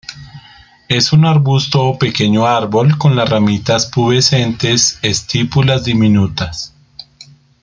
[0.87, 6.73] Es un arbusto o pequeño árbol con las ramitas pubescentes, estípulas diminutas.